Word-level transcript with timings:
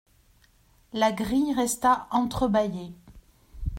La 0.93 1.11
grille 1.11 1.53
resta 1.53 2.07
entre-bâillée. 2.09 2.91